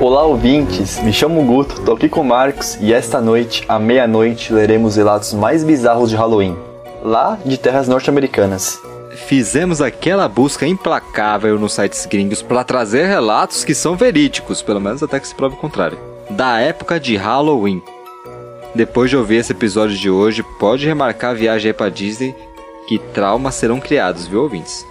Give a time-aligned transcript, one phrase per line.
[0.00, 4.52] Olá ouvintes, me chamo Guto, tô aqui com o Marcos e esta noite, à meia-noite,
[4.52, 6.56] leremos os relatos mais bizarros de Halloween,
[7.00, 8.80] lá de terras norte-americanas.
[9.28, 15.00] Fizemos aquela busca implacável nos sites gringos para trazer relatos que são verídicos, pelo menos
[15.00, 15.96] até que se prove o contrário,
[16.28, 17.80] da época de Halloween.
[18.74, 22.34] Depois de ouvir esse episódio de hoje, pode remarcar a viagem aí pra Disney,
[22.86, 24.86] que traumas serão criados, viu ouvintes?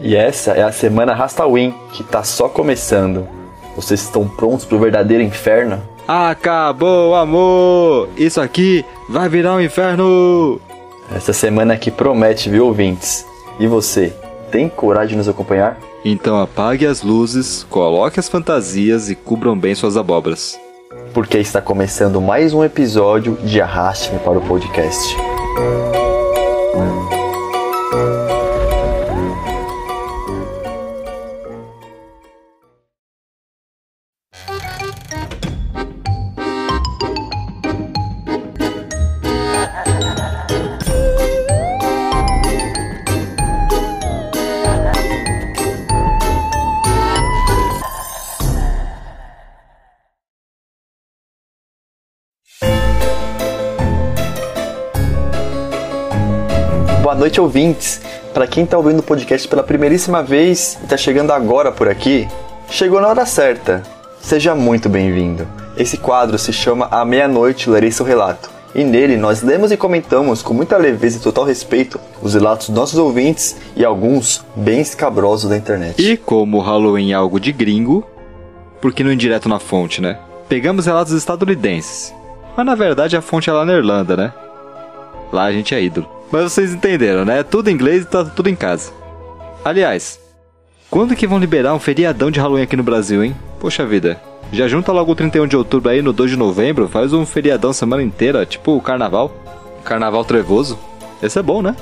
[0.00, 3.26] E essa é a semana Halloween, que tá só começando.
[3.74, 5.82] Vocês estão prontos pro verdadeiro inferno?
[6.06, 8.08] Acabou, amor!
[8.16, 10.60] Isso aqui vai virar um inferno!
[11.14, 13.26] Essa semana aqui promete, viu, ouvintes?
[13.58, 14.12] E você,
[14.50, 15.78] tem coragem de nos acompanhar?
[16.04, 20.58] Então apague as luzes, coloque as fantasias e cubram bem suas abóboras.
[21.12, 25.16] Porque está começando mais um episódio de Arraste-me para o Podcast.
[57.18, 58.00] Noite, ouvintes.
[58.32, 62.28] Para quem está ouvindo o podcast pela primeiríssima vez e está chegando agora por aqui,
[62.70, 63.82] chegou na hora certa.
[64.20, 65.46] Seja muito bem-vindo.
[65.76, 68.48] Esse quadro se chama A Meia-Noite Lerei Seu Relato.
[68.74, 72.76] E nele nós lemos e comentamos com muita leveza e total respeito os relatos dos
[72.76, 76.00] nossos ouvintes e alguns bem escabrosos da internet.
[76.00, 78.06] E como Halloween é algo de gringo,
[78.80, 80.18] por que não ir direto na fonte, né?
[80.48, 82.14] Pegamos relatos estadunidenses.
[82.56, 84.32] Mas na verdade a fonte é lá na Irlanda, né?
[85.32, 86.17] Lá a gente é ídolo.
[86.30, 87.42] Mas vocês entenderam, né?
[87.42, 88.92] Tudo em inglês e tá tudo em casa.
[89.64, 90.20] Aliás,
[90.90, 93.36] quando que vão liberar um feriadão de Halloween aqui no Brasil, hein?
[93.60, 94.20] Poxa vida.
[94.52, 97.72] Já junta logo o 31 de outubro aí no 2 de novembro, faz um feriadão
[97.72, 99.30] semana inteira, tipo o carnaval.
[99.84, 100.78] Carnaval trevoso.
[101.22, 101.76] Esse é bom, né?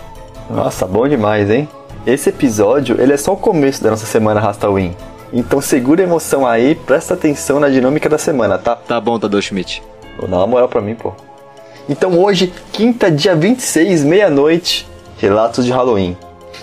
[0.50, 1.68] Nossa, bom demais, hein?
[2.06, 4.96] Esse episódio, ele é só o começo da nossa semana Halloween.
[5.32, 8.76] Então segura a emoção aí, presta atenção na dinâmica da semana, tá?
[8.76, 9.82] Tá bom, Tadeu Schmidt.
[10.18, 11.12] Vou dar uma moral pra mim, pô.
[11.88, 14.88] Então hoje, quinta, dia 26, meia-noite,
[15.18, 16.16] relatos de Halloween.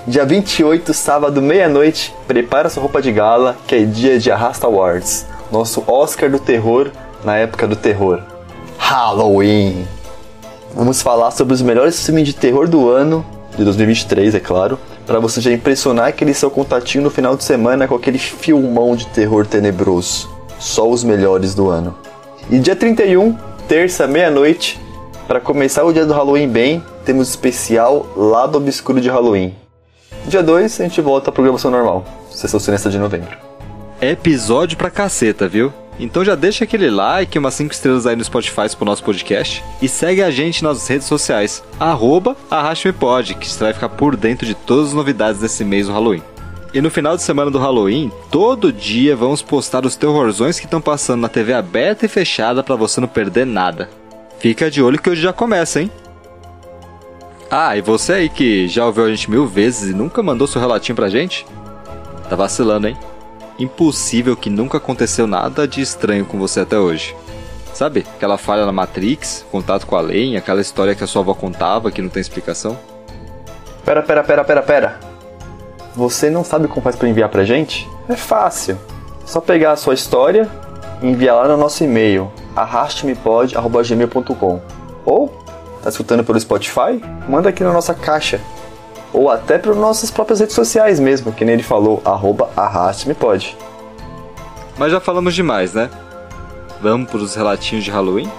[0.05, 5.25] Dia 28, sábado, meia-noite, prepara sua roupa de gala, que é dia de Arrasta Awards.
[5.49, 6.91] Nosso Oscar do terror
[7.23, 8.21] na época do terror.
[8.77, 9.87] Halloween!
[10.75, 13.25] Vamos falar sobre os melhores filmes de terror do ano,
[13.57, 17.87] de 2023, é claro, para você já impressionar aquele seu contatinho no final de semana
[17.87, 20.29] com aquele filmão de terror tenebroso.
[20.59, 21.95] Só os melhores do ano.
[22.49, 23.37] E dia 31,
[23.69, 24.81] terça, meia-noite,
[25.27, 29.55] para começar o dia do Halloween bem, temos especial Lado Obscuro de Halloween.
[30.27, 33.37] Dia 2, a gente volta à programação normal, sessão sinesta de novembro.
[34.01, 35.71] Episódio pra caceta, viu?
[35.99, 39.87] Então já deixa aquele like, umas 5 estrelas aí no Spotify pro nosso podcast e
[39.87, 44.55] segue a gente nas redes sociais, arroba ArrasteMePod, que você vai ficar por dentro de
[44.55, 46.23] todas as novidades desse mês do Halloween.
[46.73, 50.81] E no final de semana do Halloween, todo dia vamos postar os terrorzões que estão
[50.81, 53.87] passando na TV aberta e fechada para você não perder nada.
[54.43, 55.89] Fica de olho que hoje já começa, hein?
[57.49, 60.59] Ah, e você aí que já ouviu a gente mil vezes e nunca mandou seu
[60.59, 61.45] relatinho pra gente?
[62.29, 62.97] Tá vacilando, hein?
[63.57, 67.15] Impossível que nunca aconteceu nada de estranho com você até hoje.
[67.73, 71.33] Sabe, aquela falha na Matrix, contato com a além, aquela história que a sua avó
[71.33, 72.77] contava que não tem explicação?
[73.85, 74.99] Pera, pera, pera, pera, pera.
[75.95, 77.87] Você não sabe como faz pra enviar pra gente?
[78.09, 78.77] É fácil.
[79.25, 80.49] Só pegar a sua história
[81.01, 84.61] e enviar lá no nosso e-mail, arrastemepod.gmail.com
[85.05, 85.43] Ou,
[85.81, 87.01] tá escutando pelo Spotify?
[87.27, 88.39] Manda aqui na nossa caixa.
[89.11, 93.55] Ou até para nossas próprias redes sociais mesmo, que nem ele falou, arroba arrastemepod.
[94.77, 95.89] Mas já falamos demais, né?
[96.81, 98.29] Vamos pros relatinhos de Halloween?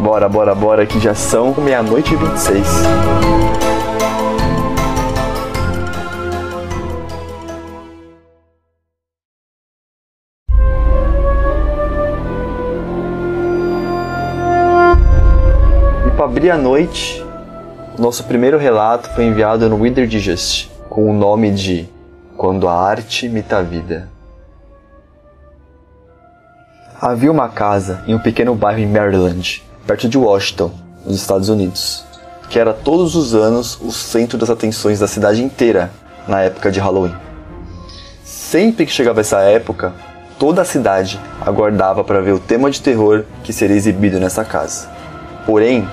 [0.00, 2.66] Bora, bora, bora, que já são meia-noite e 26.
[16.44, 17.24] E a noite,
[17.98, 21.88] nosso primeiro relato foi enviado no Wither Digest, com o nome de
[22.36, 24.10] Quando a Arte Imita a Vida.
[27.00, 30.70] Havia uma casa em um pequeno bairro em Maryland, perto de Washington,
[31.06, 32.04] nos Estados Unidos,
[32.50, 35.90] que era todos os anos o centro das atenções da cidade inteira
[36.28, 37.14] na época de Halloween.
[38.22, 39.94] Sempre que chegava essa época,
[40.38, 44.90] toda a cidade aguardava para ver o tema de terror que seria exibido nessa casa.
[45.46, 45.88] Porém,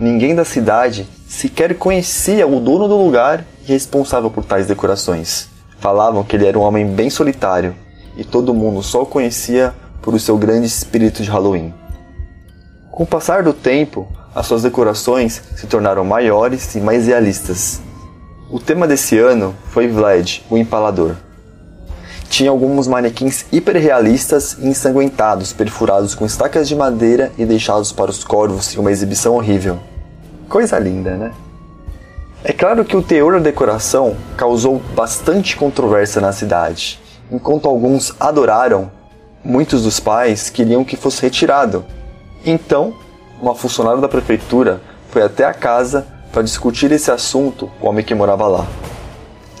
[0.00, 5.48] ninguém da cidade sequer conhecia o dono do lugar responsável por tais decorações.
[5.78, 7.74] Falavam que ele era um homem bem solitário
[8.16, 11.74] e todo mundo só o conhecia por o seu grande espírito de Halloween.
[12.90, 17.80] Com o passar do tempo, as suas decorações se tornaram maiores e mais realistas.
[18.50, 21.16] O tema desse ano foi Vlad, o Empalador.
[22.28, 28.24] Tinha alguns manequins hiperrealistas e ensanguentados, perfurados com estacas de madeira e deixados para os
[28.24, 29.78] corvos em uma exibição horrível.
[30.48, 31.32] Coisa linda, né?
[32.44, 37.00] É claro que o teor da decoração causou bastante controvérsia na cidade.
[37.30, 38.90] Enquanto alguns adoraram,
[39.44, 41.84] muitos dos pais queriam que fosse retirado
[42.46, 42.94] então,
[43.42, 44.80] uma funcionária da prefeitura
[45.10, 48.66] foi até a casa para discutir esse assunto com o homem que morava lá.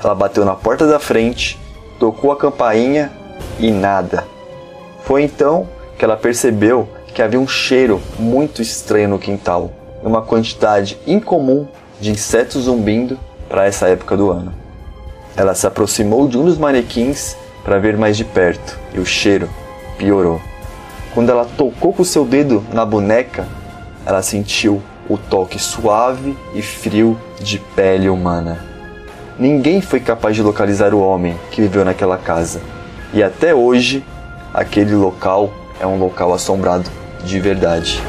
[0.02, 1.58] Ela bateu na porta da frente,
[1.98, 3.12] tocou a campainha
[3.58, 4.24] e nada.
[5.04, 9.70] Foi então que ela percebeu que havia um cheiro muito estranho no quintal,
[10.02, 11.66] uma quantidade incomum
[12.00, 14.52] de insetos zumbindo para essa época do ano.
[15.36, 19.48] Ela se aproximou de um dos manequins para ver mais de perto e o cheiro
[19.96, 20.40] piorou.
[21.14, 23.46] Quando ela tocou com seu dedo na boneca,
[24.04, 28.65] ela sentiu o toque suave e frio de pele humana.
[29.38, 32.62] Ninguém foi capaz de localizar o homem que viveu naquela casa.
[33.12, 34.02] E até hoje,
[34.52, 36.90] aquele local é um local assombrado
[37.22, 38.00] de verdade.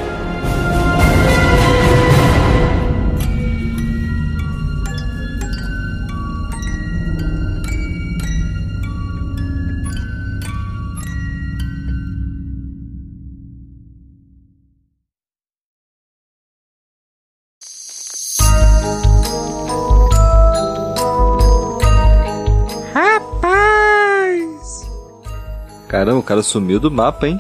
[26.18, 27.40] Caramba, o cara sumiu do mapa, hein?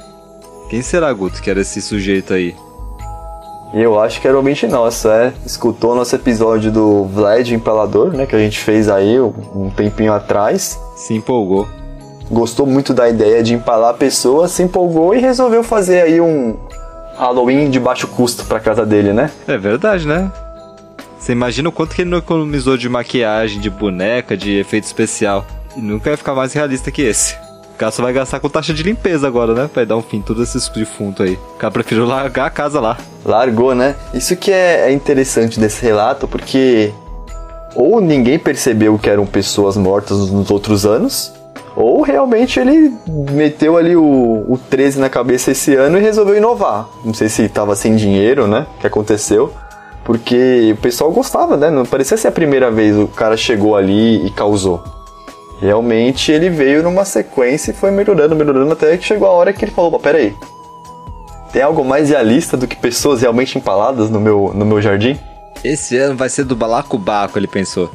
[0.70, 2.56] Quem será, Guto, que era esse sujeito aí?
[3.74, 5.34] Eu acho que era ouvinte nosso, é.
[5.46, 8.26] Escutou nosso episódio do Vlad Empalador, né?
[8.26, 10.80] Que a gente fez aí um tempinho atrás.
[10.96, 11.68] Se empolgou.
[12.32, 16.58] Gostou muito da ideia de empalar a pessoa, se empolgou e resolveu fazer aí um
[17.18, 19.32] Halloween de baixo custo pra casa dele, né?
[19.48, 20.32] É verdade, né?
[21.18, 25.46] Você imagina o quanto que ele não economizou de maquiagem, de boneca, de efeito especial.
[25.76, 27.47] E nunca ia ficar mais realista que esse.
[27.92, 29.70] Só vai gastar com taxa de limpeza agora, né?
[29.72, 31.34] Pra dar um fim tudo esses defuntos aí.
[31.56, 32.98] O cara preferiu largar a casa lá.
[33.26, 33.96] Largou, né?
[34.14, 36.92] Isso que é, é interessante desse relato, porque
[37.76, 41.32] ou ninguém percebeu que eram pessoas mortas nos outros anos,
[41.76, 42.92] ou realmente ele
[43.32, 46.88] meteu ali o, o 13 na cabeça esse ano e resolveu inovar.
[47.06, 48.66] Não sei se tava sem dinheiro, né?
[48.80, 49.54] Que aconteceu.
[50.04, 51.70] Porque o pessoal gostava, né?
[51.70, 54.84] Não parecia ser a primeira vez o cara chegou ali e causou.
[55.60, 59.66] Realmente ele veio numa sequência e foi melhorando, melhorando até que chegou a hora que
[59.66, 60.36] ele falou: pera aí,
[61.52, 65.18] tem algo mais realista do que pessoas realmente empaladas no meu, no meu jardim?
[65.64, 67.90] Esse ano vai ser do balacobaco, ele pensou.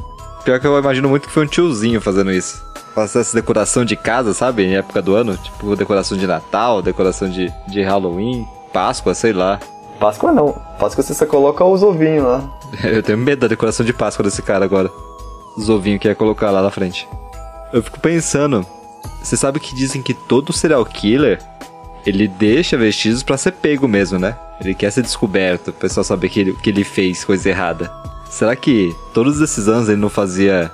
[0.44, 2.60] Pior que eu imagino muito que foi um tiozinho fazendo isso.
[2.94, 4.64] Fazer essa decoração de casa, sabe?
[4.64, 5.36] Em época do ano.
[5.36, 9.60] Tipo, decoração de Natal, decoração de, de Halloween, Páscoa, sei lá.
[10.00, 10.52] Páscoa não.
[10.78, 12.42] Páscoa você só coloca os ovinhos lá.
[12.82, 14.90] eu tenho medo da decoração de Páscoa desse cara agora.
[15.56, 17.08] Os ovinhos que ia colocar lá na frente.
[17.72, 18.66] Eu fico pensando,
[19.22, 21.40] você sabe que dizem que todo serial killer
[22.04, 24.36] ele deixa vestígios para ser pego mesmo, né?
[24.60, 27.90] Ele quer ser descoberto, o pessoal saber que ele, que ele fez coisa errada.
[28.28, 30.70] Será que todos esses anos ele não fazia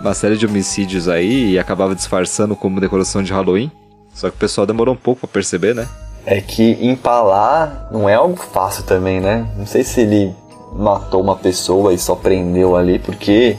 [0.00, 3.70] uma série de homicídios aí e acabava disfarçando como decoração de Halloween?
[4.14, 5.88] Só que o pessoal demorou um pouco para perceber, né?
[6.26, 9.48] É que empalar não é algo fácil também, né?
[9.56, 10.34] Não sei se ele
[10.74, 13.56] matou uma pessoa e só prendeu ali, porque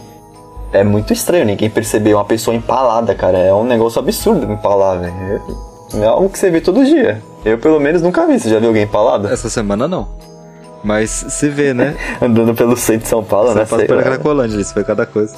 [0.74, 3.38] é muito estranho ninguém perceber uma pessoa empalada, cara.
[3.38, 5.42] É um negócio absurdo empalar, velho.
[5.94, 7.22] É algo que você vê todo dia.
[7.44, 8.40] Eu, pelo menos, nunca vi.
[8.40, 9.28] Você já viu alguém empalado?
[9.28, 10.08] Essa semana, não.
[10.84, 11.96] Mas se vê, né?
[12.22, 13.66] Andando pelo centro de São Paulo, você né?
[13.66, 15.36] Passa pela Cracolândia, isso foi cada coisa.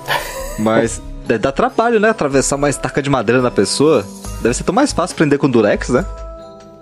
[0.60, 1.02] Mas
[1.40, 2.10] dá trabalho, né?
[2.10, 4.06] Atravessar uma estaca de madeira na pessoa.
[4.42, 6.06] Deve ser tão mais fácil prender com durex, né?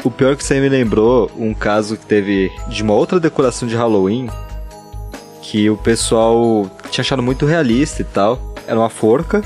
[0.03, 3.67] O pior é que você me lembrou um caso que teve de uma outra decoração
[3.67, 4.29] de Halloween
[5.41, 8.39] que o pessoal tinha achado muito realista e tal.
[8.67, 9.41] Era uma forca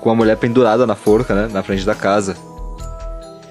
[0.00, 2.36] com a mulher pendurada na forca, né, na frente da casa.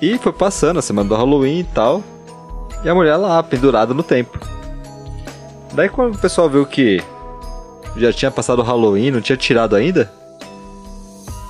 [0.01, 2.03] E foi passando a semana do Halloween e tal,
[2.83, 4.39] e a mulher lá pendurada no tempo.
[5.73, 7.01] Daí quando o pessoal viu que
[7.95, 10.11] já tinha passado o Halloween, não tinha tirado ainda,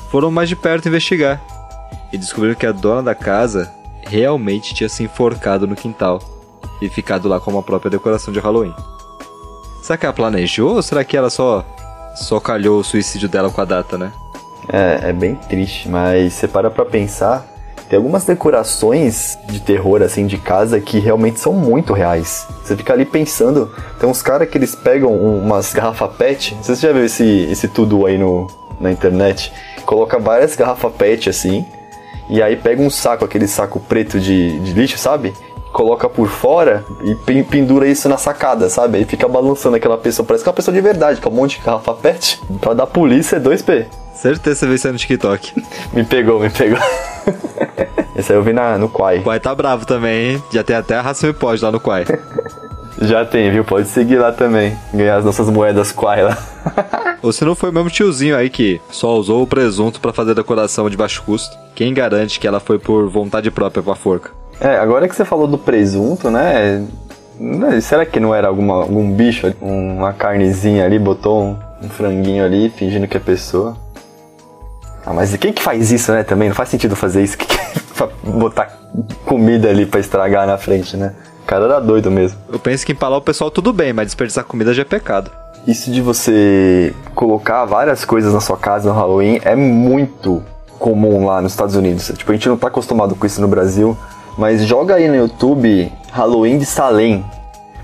[0.10, 1.42] foram mais de perto investigar
[2.12, 3.72] e descobriram que a dona da casa
[4.06, 6.20] realmente tinha se enforcado no quintal
[6.82, 8.76] e ficado lá com a própria decoração de Halloween.
[9.84, 11.66] Será que ela planejou ou será que ela só,
[12.16, 14.14] só calhou o suicídio dela com a data, né?
[14.72, 17.46] É, é bem triste, mas você para pra pensar
[17.90, 22.48] Tem algumas decorações de terror, assim, de casa que realmente são muito reais.
[22.64, 23.70] Você fica ali pensando.
[24.00, 26.56] Tem uns caras que eles pegam umas garrafa PET.
[26.62, 28.48] Você já viu esse, esse tudo aí no,
[28.80, 29.52] na internet?
[29.86, 31.66] Coloca várias garrafa PET assim.
[32.30, 35.34] E aí pega um saco, aquele saco preto de, de lixo, sabe?
[35.74, 39.00] Coloca por fora e pendura isso na sacada, sabe?
[39.00, 40.24] Aí fica balançando aquela pessoa.
[40.24, 42.40] Parece que é uma pessoa de verdade, com um monte de garrafa PET.
[42.62, 43.88] Pra dar polícia é 2P.
[44.14, 45.52] Certeza você viu isso aí no TikTok.
[45.92, 46.78] me pegou, me pegou.
[48.16, 49.18] Esse aí eu vi na, no Quai.
[49.18, 50.44] O Quai tá bravo também, hein?
[50.52, 52.06] Já tem até a raça pode lá no Quai.
[53.02, 53.66] Já tem, viu?
[53.66, 54.78] Pode seguir lá também.
[54.94, 56.38] Ganhar as nossas moedas Quai lá.
[57.24, 60.36] Ou se não foi o mesmo tiozinho aí que só usou o presunto para fazer
[60.36, 61.58] decoração de baixo custo.
[61.74, 64.43] Quem garante que ela foi por vontade própria com a forca?
[64.64, 66.82] É, agora que você falou do presunto, né?
[67.38, 72.46] né será que não era alguma, algum bicho, uma carnezinha ali, botou um, um franguinho
[72.46, 73.76] ali, fingindo que é pessoa?
[75.06, 76.48] Ah, mas quem que faz isso, né, também?
[76.48, 77.38] Não faz sentido fazer isso.
[77.44, 78.80] Que, que, botar
[79.26, 81.14] comida ali pra estragar na frente, né?
[81.44, 82.40] O cara era doido mesmo.
[82.52, 85.30] Eu penso que empalar o pessoal tudo bem, mas desperdiçar comida já é pecado.
[85.68, 90.42] Isso de você colocar várias coisas na sua casa no Halloween é muito
[90.80, 92.12] comum lá nos Estados Unidos.
[92.18, 93.96] Tipo, a gente não tá acostumado com isso no Brasil,
[94.38, 97.24] mas joga aí no YouTube Halloween de Salem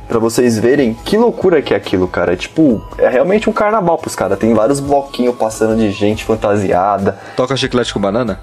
[0.08, 2.34] para vocês verem que loucura que é aquilo, cara.
[2.34, 4.39] É tipo, é realmente um carnaval pros caras.
[4.39, 7.20] Tem vários bloquinhos passando de gente fantasiada.
[7.36, 8.39] Toca chiclete com banana?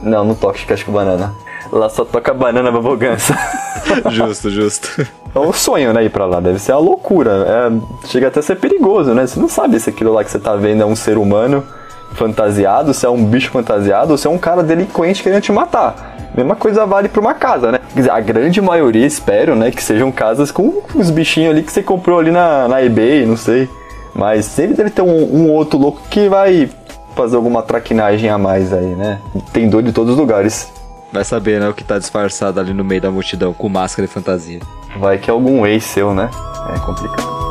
[0.00, 1.34] Não, não toca chiclete com banana.
[1.72, 3.36] Lá só toca banana babogança.
[4.10, 5.06] justo, justo.
[5.34, 6.38] É um sonho, né, ir pra lá.
[6.38, 7.44] Deve ser uma loucura.
[7.48, 9.26] É, chega até a ser perigoso, né?
[9.26, 11.64] Você não sabe se aquilo lá que você tá vendo é um ser humano
[12.12, 16.16] fantasiado, se é um bicho fantasiado ou se é um cara delinquente querendo te matar.
[16.36, 17.80] Mesma coisa vale para uma casa, né?
[17.94, 21.72] Quer dizer, a grande maioria, espero, né, que sejam casas com os bichinhos ali que
[21.72, 23.68] você comprou ali na, na eBay, não sei.
[24.14, 26.68] Mas sempre deve ter um, um outro louco que vai
[27.14, 29.18] fazer alguma traquinagem a mais aí, né?
[29.52, 30.70] Tem doido de todos os lugares.
[31.12, 34.08] Vai saber, né, o que tá disfarçado ali no meio da multidão com máscara e
[34.08, 34.60] fantasia.
[34.98, 36.30] Vai que é algum ex seu, né?
[36.74, 37.45] É complicado.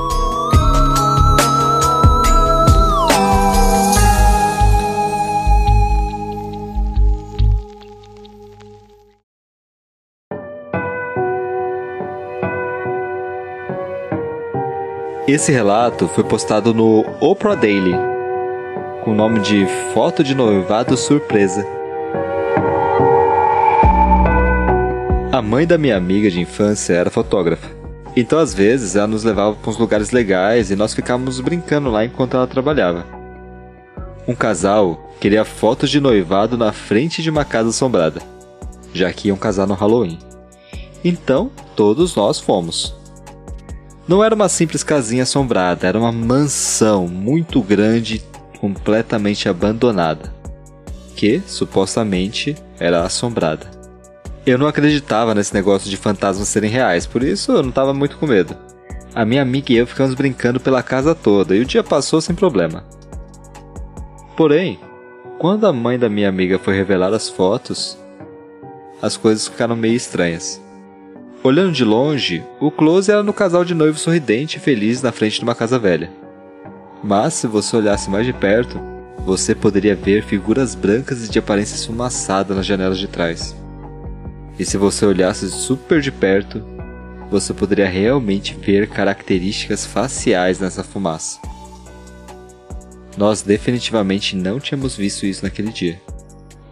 [15.27, 17.95] Esse relato foi postado no Oprah Daily,
[19.03, 21.65] com o nome de Foto de Noivado Surpresa.
[25.31, 27.67] A mãe da minha amiga de infância era fotógrafa.
[28.15, 32.05] Então, às vezes, ela nos levava para uns lugares legais e nós ficávamos brincando lá
[32.05, 33.03] enquanto ela trabalhava.
[34.27, 38.21] Um casal queria fotos de noivado na frente de uma casa assombrada,
[38.93, 40.19] já que iam casar no Halloween.
[41.03, 43.04] Então, todos nós fomos.
[44.07, 48.23] Não era uma simples casinha assombrada, era uma mansão muito grande,
[48.59, 50.31] completamente abandonada,
[51.15, 53.71] que supostamente era assombrada.
[54.45, 58.17] Eu não acreditava nesse negócio de fantasmas serem reais, por isso eu não estava muito
[58.17, 58.55] com medo.
[59.15, 62.35] A minha amiga e eu ficamos brincando pela casa toda e o dia passou sem
[62.35, 62.83] problema.
[64.37, 64.79] Porém,
[65.39, 67.97] quando a mãe da minha amiga foi revelar as fotos,
[69.01, 70.61] as coisas ficaram meio estranhas.
[71.45, 75.37] Olhando de longe, o close era no casal de noivo sorridente e feliz na frente
[75.37, 76.11] de uma casa velha.
[77.03, 78.79] Mas se você olhasse mais de perto,
[79.19, 83.55] você poderia ver figuras brancas e de aparência esfumaçada nas janelas de trás.
[84.57, 86.63] E se você olhasse super de perto,
[87.29, 91.39] você poderia realmente ver características faciais nessa fumaça.
[93.15, 96.01] Nós definitivamente não tínhamos visto isso naquele dia,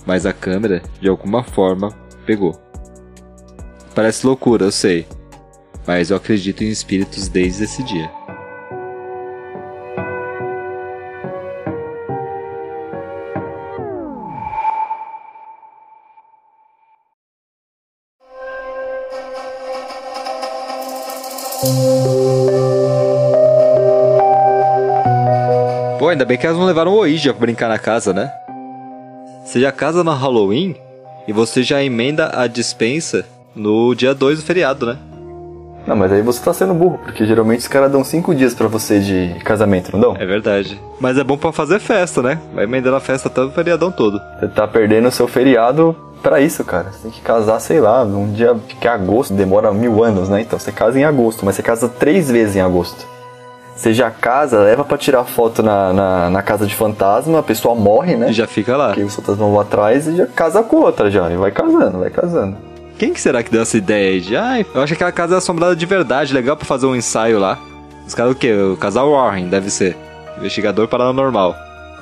[0.04, 1.92] mas a câmera, de alguma forma,
[2.26, 2.63] pegou.
[3.96, 5.06] Parece loucura, eu sei.
[5.86, 8.10] Mas eu acredito em espíritos desde esse dia.
[26.00, 28.32] Pô, ainda bem que elas não levaram o Ouija pra brincar na casa, né?
[29.46, 30.76] Você já casa no Halloween
[31.28, 34.98] e você já emenda a dispensa no dia 2 do feriado, né?
[35.86, 38.68] Não, mas aí você tá sendo burro, porque geralmente os caras dão cinco dias para
[38.68, 40.16] você de casamento, não dão?
[40.18, 40.80] É verdade.
[41.00, 42.40] Mas é bom para fazer festa, né?
[42.54, 44.20] Vai emendando a festa até o feriadão todo.
[44.40, 46.90] Você tá perdendo o seu feriado para isso, cara.
[46.92, 50.42] Você tem que casar, sei lá, num dia que é agosto, demora mil anos, né?
[50.42, 53.06] Então você casa em agosto, mas você casa três vezes em agosto.
[53.76, 57.76] Você já casa, leva para tirar foto na, na, na, casa de fantasma, a pessoa
[57.76, 58.30] morre, né?
[58.30, 58.90] E já fica lá.
[58.90, 61.30] Porque os fantasmas vão atrás e já casa com outra já.
[61.30, 62.73] E vai casando, vai casando.
[63.04, 65.38] Quem que será que deu essa ideia de, ai, eu acho que aquela casa é
[65.38, 67.60] assombrada de verdade, legal para fazer um ensaio lá.
[68.08, 68.54] Os caras o quê?
[68.54, 69.98] O casal Warren, deve ser.
[70.38, 71.54] Investigador paranormal.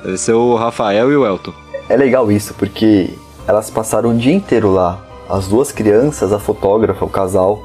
[0.03, 1.53] Deve ser o Rafael e o Elton.
[1.89, 3.09] É legal isso, porque
[3.47, 5.03] elas passaram o dia inteiro lá.
[5.27, 7.63] As duas crianças, a fotógrafa, o casal,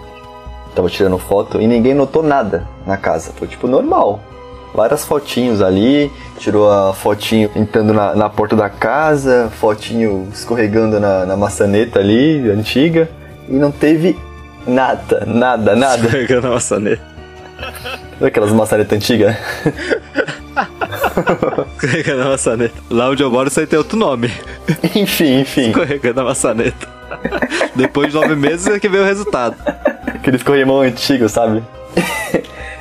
[0.74, 3.34] tava tirando foto e ninguém notou nada na casa.
[3.36, 4.18] Foi tipo normal.
[4.74, 11.26] Várias fotinhos ali, tirou a fotinho entrando na, na porta da casa, fotinho escorregando na,
[11.26, 13.10] na maçaneta ali, antiga,
[13.48, 14.16] e não teve
[14.66, 16.04] nada, nada, nada.
[16.06, 17.02] Escorregando na maçaneta.
[18.18, 19.36] Sabe aquelas maçanetas antigas?
[21.74, 22.74] Escorregando na maçaneta.
[22.90, 24.30] Lá onde eu moro isso aí tem outro nome.
[24.94, 25.68] enfim, enfim.
[25.68, 26.88] Escorregando na maçaneta.
[27.74, 29.56] Depois de nove meses é que veio o resultado.
[30.06, 31.62] Aqueles corrimão antigos, sabe?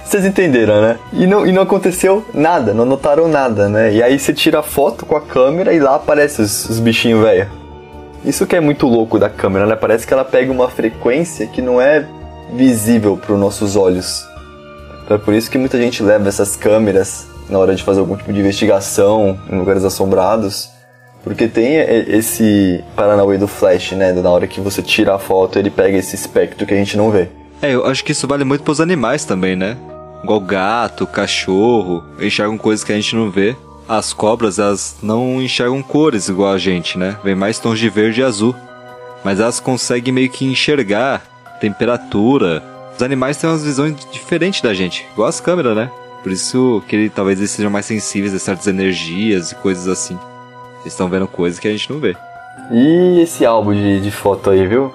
[0.03, 0.97] Vocês entenderam, né?
[1.13, 3.93] E não, e não aconteceu nada, não notaram nada, né?
[3.93, 7.21] E aí você tira a foto com a câmera e lá aparece os, os bichinhos
[7.23, 7.49] velho.
[8.25, 9.75] Isso que é muito louco da câmera, né?
[9.75, 12.07] Parece que ela pega uma frequência que não é
[12.53, 14.25] visível para os nossos olhos.
[15.03, 18.15] Então é por isso que muita gente leva essas câmeras na hora de fazer algum
[18.15, 20.69] tipo de investigação em lugares assombrados.
[21.23, 24.11] Porque tem esse Paranauê do flash, né?
[24.13, 27.11] Na hora que você tira a foto, ele pega esse espectro que a gente não
[27.11, 27.29] vê.
[27.61, 29.77] É, eu acho que isso vale muito pros animais também, né?
[30.23, 33.55] Igual gato, cachorro, enxergam coisas que a gente não vê.
[33.87, 37.17] As cobras, elas não enxergam cores igual a gente, né?
[37.23, 38.55] Vem mais tons de verde e azul.
[39.23, 41.23] Mas elas conseguem meio que enxergar
[41.59, 42.63] temperatura.
[42.95, 45.91] Os animais têm umas visões diferentes da gente, igual as câmeras, né?
[46.23, 50.17] Por isso que ele, talvez eles sejam mais sensíveis a certas energias e coisas assim.
[50.81, 52.15] Eles estão vendo coisas que a gente não vê.
[52.71, 54.91] E esse álbum de, de foto aí, viu?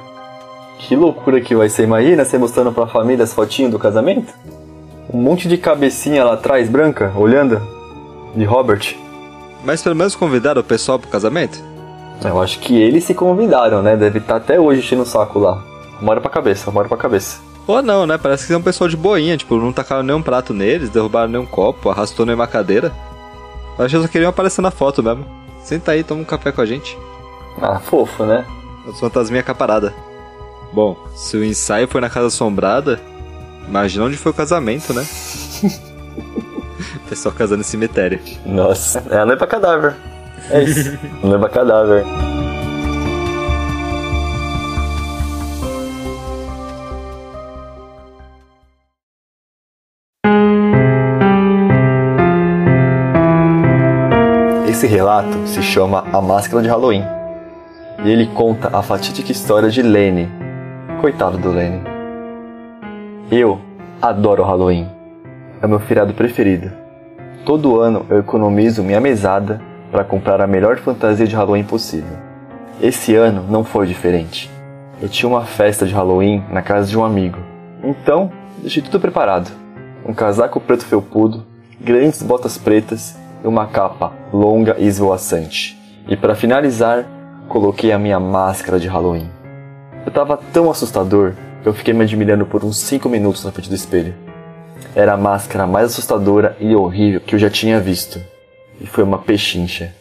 [0.78, 1.84] Que loucura que vai ser.
[1.84, 4.32] Imagina você mostrando pra família as fotinhas do casamento?
[5.12, 7.79] Um monte de cabecinha lá atrás, branca, olhando.
[8.34, 8.96] De Robert.
[9.64, 11.62] Mas pelo menos convidaram o pessoal pro casamento?
[12.24, 13.96] Eu acho que eles se convidaram, né?
[13.96, 15.62] Deve estar até hoje enchendo o saco lá.
[16.00, 17.40] Mora pra cabeça, mora pra cabeça.
[17.66, 18.18] Ou não, né?
[18.18, 21.46] Parece que é um pessoal de boinha, tipo, não tacaram nenhum prato neles, derrubaram nenhum
[21.46, 22.92] copo, arrastou nenhuma cadeira.
[23.78, 25.24] Eu acho que só queriam aparecer na foto mesmo.
[25.62, 26.98] Senta aí, toma um café com a gente.
[27.60, 28.44] Ah, fofo, né?
[28.88, 29.94] As fantasminha caparada.
[30.72, 33.00] Bom, se o ensaio foi na casa assombrada,
[33.68, 35.06] imagina onde foi o casamento, né?
[37.08, 38.20] Pessoal casando no cemitério.
[38.44, 39.94] Nossa, é a noiva cadáver.
[40.50, 40.98] É isso.
[41.22, 42.04] noiva cadáver.
[54.68, 57.04] Esse relato se chama A Máscara de Halloween.
[58.02, 60.26] E ele conta a fatídica história de Lenny.
[61.02, 61.82] Coitado do Lenny.
[63.30, 63.60] Eu
[64.00, 64.99] adoro Halloween.
[65.62, 66.72] É meu feriado preferido.
[67.44, 69.60] Todo ano eu economizo minha mesada
[69.92, 72.16] para comprar a melhor fantasia de Halloween possível.
[72.80, 74.50] Esse ano não foi diferente.
[75.02, 77.38] Eu tinha uma festa de Halloween na casa de um amigo.
[77.84, 79.50] Então, deixei tudo preparado.
[80.06, 81.44] Um casaco preto felpudo,
[81.78, 85.78] grandes botas pretas e uma capa longa e esvoaçante.
[86.08, 87.04] E para finalizar,
[87.48, 89.28] coloquei a minha máscara de Halloween.
[90.06, 93.68] Eu tava tão assustador que eu fiquei me admirando por uns 5 minutos na frente
[93.68, 94.29] do espelho.
[94.94, 98.20] Era a máscara mais assustadora e horrível que eu já tinha visto.
[98.80, 99.94] E foi uma pechincha.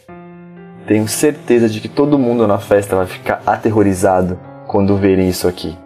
[0.86, 5.76] Tenho certeza de que todo mundo na festa vai ficar aterrorizado quando verem isso aqui.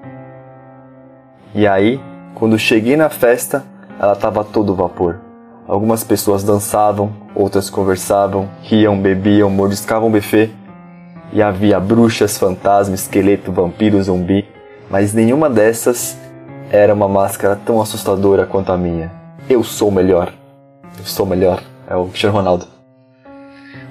[1.55, 2.01] E aí,
[2.35, 3.63] quando cheguei na festa,
[4.01, 5.21] ela estava todo vapor.
[5.69, 10.51] Algumas pessoas dançavam, outras conversavam, riam, bebiam, mordiscavam o buffet.
[11.33, 14.47] E havia bruxas, fantasmas, esqueleto, vampiro, zumbi,
[14.89, 16.17] mas nenhuma dessas
[16.75, 19.09] era uma máscara tão assustadora quanto a minha.
[19.49, 20.33] Eu sou melhor.
[20.99, 21.63] Eu sou melhor.
[21.89, 22.67] É o Cristiano Ronaldo.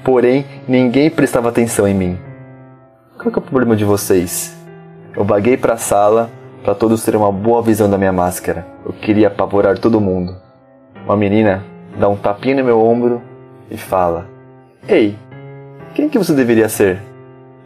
[0.04, 2.20] Porém, ninguém prestava atenção em mim.
[3.18, 4.54] Qual é o problema de vocês?
[5.16, 6.30] Eu vaguei para a sala
[6.62, 8.68] para todos terem uma boa visão da minha máscara.
[8.86, 10.36] Eu queria apavorar todo mundo.
[11.06, 11.64] Uma menina
[11.98, 13.22] dá um tapinha no meu ombro
[13.72, 14.26] e fala:
[14.90, 15.18] Ei,
[15.96, 17.00] quem que você deveria ser?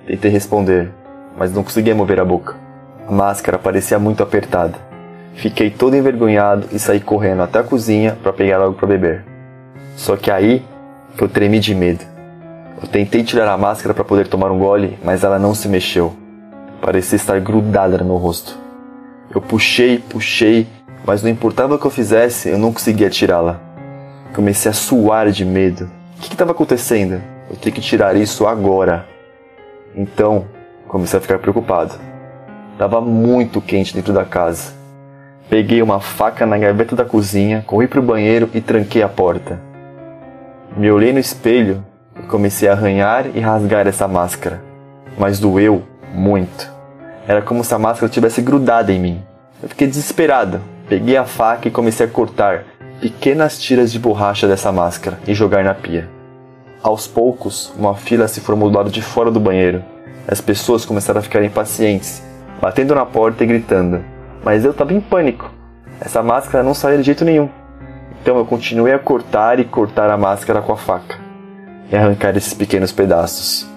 [0.06, 0.91] Tentei responder,
[1.36, 2.56] mas não conseguia mover a boca.
[3.08, 4.87] A máscara parecia muito apertada.
[5.38, 9.23] Fiquei todo envergonhado e saí correndo até a cozinha para pegar algo para beber.
[9.95, 10.65] Só que aí
[11.15, 12.04] que eu tremi de medo.
[12.82, 16.12] Eu tentei tirar a máscara para poder tomar um gole, mas ela não se mexeu.
[16.82, 18.58] Parecia estar grudada no meu rosto.
[19.34, 20.67] Eu puxei, puxei,
[21.06, 23.62] mas não importava o que eu fizesse, eu não conseguia tirá-la.
[24.34, 25.88] Comecei a suar de medo.
[26.17, 27.21] O que estava acontecendo?
[27.47, 29.08] Eu tenho que tirar isso agora.
[29.95, 30.45] Então,
[30.88, 31.93] comecei a ficar preocupado.
[32.73, 34.78] Estava muito quente dentro da casa.
[35.49, 39.62] Peguei uma faca na gaveta da cozinha, corri para o banheiro e tranquei a porta.
[40.75, 41.86] Me olhei no espelho
[42.19, 44.62] e comecei a arranhar e rasgar essa máscara.
[45.17, 45.83] Mas doeu
[46.13, 46.69] muito.
[47.25, 49.23] Era como se a máscara tivesse grudada em mim.
[49.63, 50.60] Eu fiquei desesperado.
[50.89, 52.65] Peguei a faca e comecei a cortar
[52.99, 56.10] pequenas tiras de borracha dessa máscara e jogar na pia.
[56.83, 59.83] Aos poucos, uma fila se formou do lado de fora do banheiro.
[60.27, 62.21] As pessoas começaram a ficar impacientes,
[62.62, 64.16] batendo na porta e gritando.
[64.43, 65.52] Mas eu tava em pânico.
[66.00, 67.50] Essa máscara não saía de jeito nenhum.
[68.21, 71.28] Então eu continuei a cortar e cortar a máscara com a faca
[71.91, 73.67] e arrancar esses pequenos pedaços.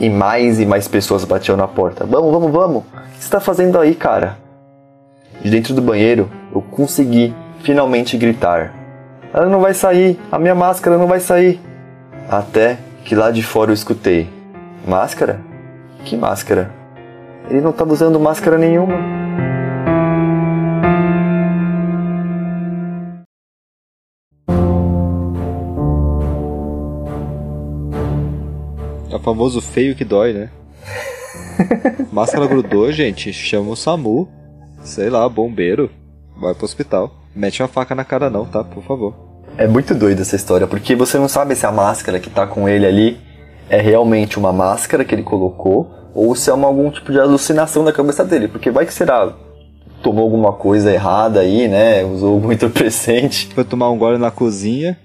[0.00, 2.04] E mais e mais pessoas batiam na porta.
[2.04, 2.76] Vamos, vamos, vamos!
[2.78, 4.38] O que você está fazendo aí, cara?
[5.40, 8.72] De dentro do banheiro, eu consegui finalmente gritar:
[9.32, 10.18] Ela não vai sair!
[10.30, 11.60] A minha máscara não vai sair!
[12.28, 14.28] Até que lá de fora eu escutei:
[14.86, 15.40] Máscara?
[16.04, 16.70] Que máscara?
[17.48, 19.21] Ele não estava usando máscara nenhuma.
[29.12, 30.50] É o famoso feio que dói, né?
[32.10, 33.30] Máscara grudou, gente.
[33.30, 34.26] Chama o SAMU.
[34.82, 35.90] Sei lá, bombeiro.
[36.40, 37.14] Vai pro hospital.
[37.36, 38.64] Mete uma faca na cara não, tá?
[38.64, 39.14] Por favor.
[39.58, 42.66] É muito doida essa história, porque você não sabe se a máscara que tá com
[42.66, 43.20] ele ali
[43.68, 47.84] é realmente uma máscara que ele colocou ou se é uma, algum tipo de alucinação
[47.84, 48.48] da cabeça dele.
[48.48, 49.34] Porque vai que será
[50.02, 52.02] tomou alguma coisa errada aí, né?
[52.04, 53.48] Usou algum entorpecente.
[53.54, 54.98] Foi tomar um gole na cozinha,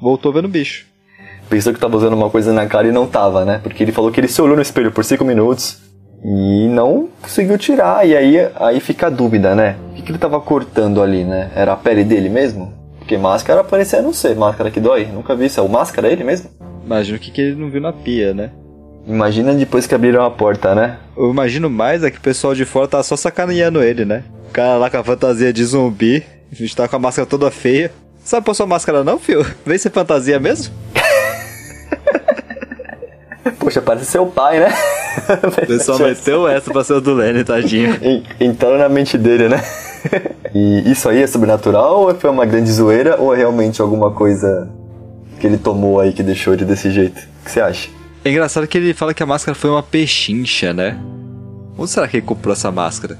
[0.00, 0.93] voltou vendo bicho.
[1.48, 3.60] Pensou que tava usando uma coisa na cara e não tava, né?
[3.62, 5.78] Porque ele falou que ele se olhou no espelho por 5 minutos
[6.24, 8.06] e não conseguiu tirar.
[8.06, 9.76] E aí, aí fica a dúvida, né?
[9.90, 11.50] O que, que ele tava cortando ali, né?
[11.54, 12.72] Era a pele dele mesmo?
[12.98, 15.06] Porque máscara parecia não ser máscara que dói.
[15.06, 15.60] Nunca vi isso.
[15.60, 16.48] É o máscara ele mesmo?
[16.84, 18.50] Imagino que, que ele não viu na pia, né?
[19.06, 20.96] Imagina depois que abriram a porta, né?
[21.14, 24.24] Eu imagino mais é que o pessoal de fora tá só sacaneando ele, né?
[24.48, 27.50] O cara lá com a fantasia de zumbi, a gente tá com a máscara toda
[27.50, 27.92] feia.
[28.24, 29.44] Sabe pôr sua máscara não, fio?
[29.66, 30.72] Vem ser fantasia mesmo?
[33.58, 34.72] Poxa, parece seu pai, né?
[35.46, 37.96] O pessoal meteu essa pra ser o do Lenny, tadinho.
[38.02, 39.62] En- Entraram na mente dele, né?
[40.54, 44.68] E isso aí é sobrenatural ou foi uma grande zoeira ou é realmente alguma coisa
[45.40, 47.18] que ele tomou aí que deixou ele desse jeito?
[47.40, 47.88] O que você acha?
[48.24, 50.98] É engraçado que ele fala que a máscara foi uma pechincha, né?
[51.78, 53.16] Onde será que ele comprou essa máscara?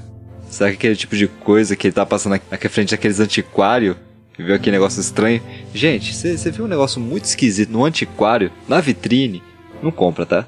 [0.49, 3.95] Será que aquele tipo de coisa que ele tá passando à frente daqueles antiquários?
[4.35, 5.41] Que viu aquele negócio estranho?
[5.73, 9.41] Gente, você viu um negócio muito esquisito no antiquário, na vitrine?
[9.81, 10.45] Não compra, tá?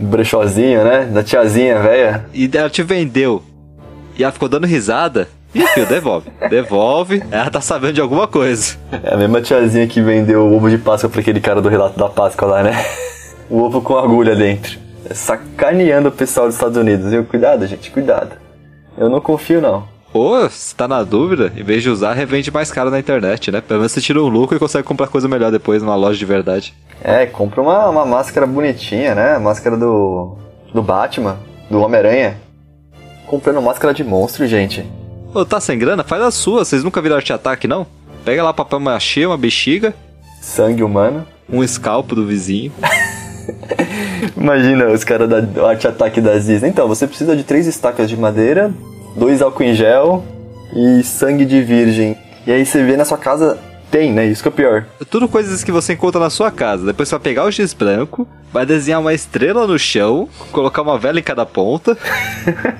[0.00, 1.04] Brechózinho, né?
[1.04, 2.24] Da tiazinha, velha.
[2.32, 3.42] E ela te vendeu.
[4.16, 5.28] E ela ficou dando risada.
[5.54, 6.30] Ih, filho, devolve.
[6.48, 7.22] Devolve.
[7.30, 8.76] Ela tá sabendo de alguma coisa.
[9.02, 11.98] É a mesma tiazinha que vendeu o ovo de Páscoa pra aquele cara do relato
[11.98, 12.72] da Páscoa lá, né?
[13.50, 14.78] O ovo com agulha dentro.
[15.08, 17.24] É sacaneando o pessoal dos Estados Unidos, viu?
[17.24, 18.32] Cuidado, gente, cuidado.
[18.96, 19.88] Eu não confio, não.
[20.18, 23.60] Ou, se tá na dúvida, em vez de usar, revende mais caro na internet, né?
[23.60, 26.24] Pelo menos você tira um lucro e consegue comprar coisa melhor depois numa loja de
[26.24, 26.74] verdade.
[27.02, 29.36] É, compra uma, uma máscara bonitinha, né?
[29.36, 30.36] A máscara do.
[30.74, 31.38] do Batman,
[31.70, 32.36] do Homem-Aranha.
[33.26, 34.84] Comprando máscara de monstro, gente.
[35.32, 36.02] Ô, tá sem grana?
[36.02, 36.64] Faz a sua.
[36.64, 37.86] Vocês nunca viram arte ataque, não?
[38.24, 39.94] Pega lá papel machê, uma bexiga,
[40.40, 41.26] Sangue humano.
[41.48, 42.72] um escalpo do vizinho.
[44.36, 46.68] Imagina os caras da do arte ataque da Disney.
[46.68, 48.72] Então, você precisa de três estacas de madeira,
[49.16, 50.24] dois álcool em gel
[50.74, 52.16] e sangue de virgem.
[52.46, 53.58] E aí você vê na sua casa,
[53.90, 54.26] tem, né?
[54.26, 54.84] Isso que é o pior.
[55.10, 56.86] Tudo coisas que você encontra na sua casa.
[56.86, 60.98] Depois você vai pegar o giz branco, vai desenhar uma estrela no chão, colocar uma
[60.98, 61.96] vela em cada ponta.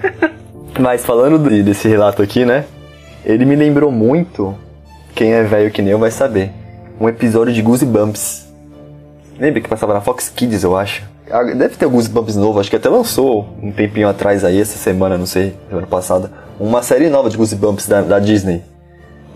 [0.79, 2.65] Mas falando de- desse relato aqui, né?
[3.25, 4.55] Ele me lembrou muito,
[5.15, 6.51] quem é velho que nem eu vai saber,
[7.01, 8.47] um episódio de Goosebumps.
[9.39, 11.03] Lembra que passava na Fox Kids, eu acho?
[11.31, 14.79] Ah, Deve ter o Goosebumps novo, acho que até lançou um tempinho atrás aí, essa
[14.79, 18.63] semana, não sei, semana passada, uma série nova de Goosebumps da, da Disney.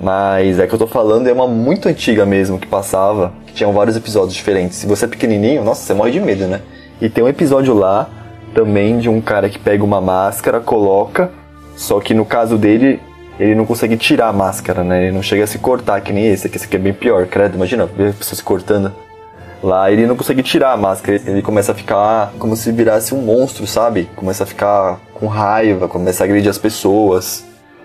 [0.01, 3.73] Mas é que eu tô falando é uma muito antiga mesmo que passava, que tinham
[3.73, 4.79] vários episódios diferentes.
[4.79, 6.61] Se você é pequenininho, nossa, você morre de medo, né?
[7.01, 8.09] E tem um episódio lá
[8.55, 11.31] também de um cara que pega uma máscara, coloca,
[11.77, 13.01] só que no caso dele,
[13.39, 15.05] ele não consegue tirar a máscara, né?
[15.05, 17.27] Ele não chega a se cortar, que nem esse, que esse aqui é bem pior,
[17.27, 18.93] credo, imagina, a pessoa se cortando.
[19.63, 23.23] Lá ele não consegue tirar a máscara, ele começa a ficar como se virasse um
[23.23, 24.09] monstro, sabe?
[24.17, 27.45] Começa a ficar com raiva, começa a agredir as pessoas.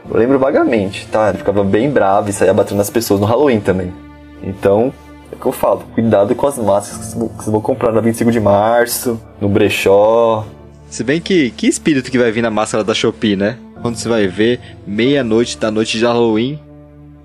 [0.10, 1.30] Eu lembro vagamente, tá?
[1.30, 3.94] Ele ficava bem bravo e saía batendo nas pessoas no Halloween também.
[4.42, 4.92] Então,
[5.32, 8.32] é o que eu falo, cuidado com as máscaras que vocês vão- comprar na 25
[8.32, 10.46] de março, no brechó.
[10.90, 13.58] Se bem que, que espírito que vai vir na máscara da Shopee, né?
[13.82, 16.60] Quando você vai ver, meia-noite da noite de Halloween,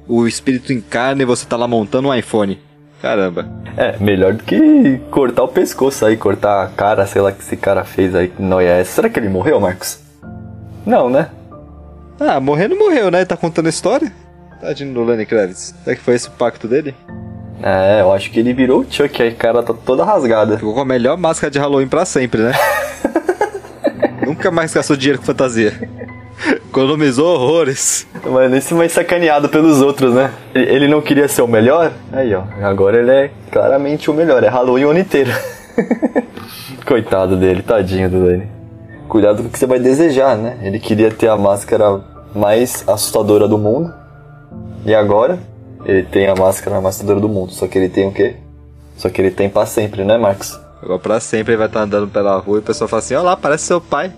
[0.06, 2.58] o espírito encarna e você tá lá montando um iPhone.
[3.02, 3.48] Caramba.
[3.76, 7.56] É, melhor do que cortar o pescoço aí, cortar a cara, sei lá que esse
[7.56, 8.92] cara fez aí, que noia é essa.
[8.92, 9.98] Será que ele morreu, Marcos?
[10.86, 11.28] Não, né?
[12.20, 13.24] Ah, morrer não morreu, né?
[13.24, 14.12] Tá contando a história?
[14.60, 15.74] Tadinho do Lenny Kravitz.
[15.82, 16.94] Será que foi esse o pacto dele?
[17.60, 20.56] É, eu acho que ele virou o Chuck, aí a cara tá toda rasgada.
[20.56, 22.52] Ficou com a melhor máscara de Halloween pra sempre, né?
[24.24, 25.72] Nunca mais gastou dinheiro com fantasia.
[26.46, 28.06] Economizou horrores.
[28.24, 30.32] Mas nesse mais sacaneado pelos outros, né?
[30.54, 31.92] Ele não queria ser o melhor?
[32.12, 32.42] Aí, ó.
[32.62, 34.42] Agora ele é claramente o melhor.
[34.42, 35.30] É Halloween o ano inteiro.
[36.86, 38.42] Coitado dele, tadinho do.
[39.08, 40.58] Cuidado com o que você vai desejar, né?
[40.62, 42.00] Ele queria ter a máscara
[42.34, 43.92] mais assustadora do mundo.
[44.84, 45.38] E agora,
[45.84, 47.52] ele tem a máscara mais assustadora do mundo.
[47.52, 48.36] Só que ele tem o quê?
[48.96, 50.58] Só que ele tem pra sempre, né, Marcos?
[50.82, 53.22] Agora pra sempre ele vai estar andando pela rua e o pessoal fala assim, olha
[53.22, 54.12] lá, parece seu pai.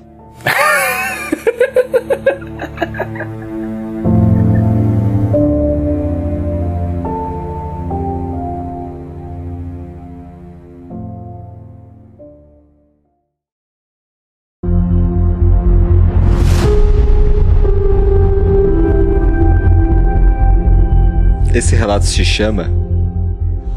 [21.55, 22.69] Esse relato se chama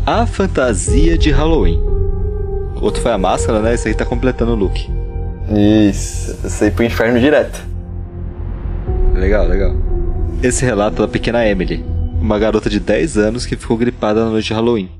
[0.04, 1.80] A Fantasia de Halloween.
[2.76, 3.76] O outro foi a máscara, né?
[3.76, 4.90] Esse aí tá completando o look.
[5.90, 7.77] Isso, esse aí pro inferno direto.
[9.18, 9.76] Legal, legal.
[10.44, 11.84] Esse relato da pequena Emily,
[12.22, 14.92] uma garota de 10 anos que ficou gripada na noite de Halloween.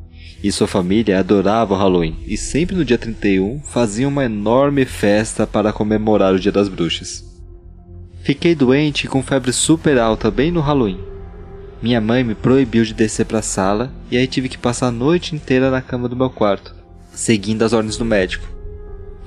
[0.44, 5.46] E sua família adorava o Halloween e sempre no dia 31 faziam uma enorme festa
[5.46, 7.24] para comemorar o Dia das Bruxas.
[8.24, 11.00] Fiquei doente com febre super alta bem no Halloween.
[11.82, 14.92] Minha mãe me proibiu de descer para a sala e aí tive que passar a
[14.92, 16.76] noite inteira na cama do meu quarto,
[17.14, 18.48] seguindo as ordens do médico.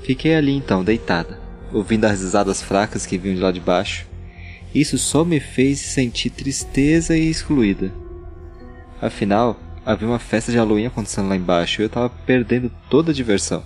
[0.02, 1.38] Fiquei ali então, deitada,
[1.72, 4.09] ouvindo as risadas fracas que vinham de lá de baixo.
[4.74, 7.92] Isso só me fez sentir tristeza e excluída.
[9.00, 13.14] Afinal, havia uma festa de Halloween acontecendo lá embaixo e eu estava perdendo toda a
[13.14, 13.64] diversão.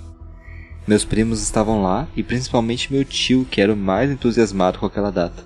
[0.87, 5.11] Meus primos estavam lá e principalmente meu tio, que era o mais entusiasmado com aquela
[5.11, 5.43] data.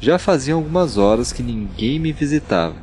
[0.00, 2.76] Já faziam algumas horas que ninguém me visitava.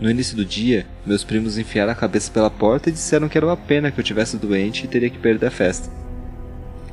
[0.00, 3.46] No início do dia, meus primos enfiaram a cabeça pela porta e disseram que era
[3.46, 6.01] uma pena que eu tivesse doente e teria que perder a festa.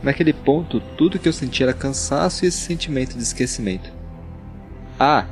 [0.01, 3.91] Naquele ponto, tudo que eu sentia era cansaço e esse sentimento de esquecimento.
[4.99, 5.25] Ah,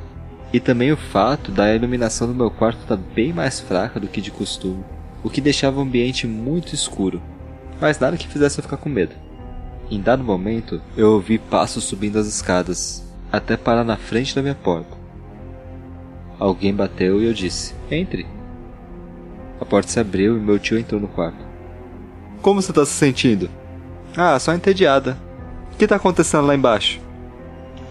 [0.52, 4.20] e também o fato da iluminação do meu quarto estar bem mais fraca do que
[4.20, 4.84] de costume,
[5.22, 7.20] o que deixava o ambiente muito escuro,
[7.80, 9.14] mas nada que fizesse eu ficar com medo.
[9.90, 14.54] Em dado momento, eu ouvi passos subindo as escadas, até parar na frente da minha
[14.54, 14.96] porta.
[16.38, 18.26] Alguém bateu e eu disse: Entre.
[19.60, 21.44] A porta se abriu e meu tio entrou no quarto.
[22.40, 23.50] Como você está se sentindo?
[24.20, 25.16] Ah, só entediada.
[25.72, 27.00] O que está acontecendo lá embaixo?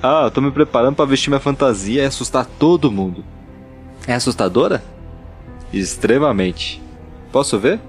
[0.03, 3.23] Ah, eu tô me preparando para vestir minha fantasia e assustar todo mundo.
[4.05, 4.83] É assustadora?
[5.71, 6.83] Extremamente.
[7.31, 7.79] Posso ver?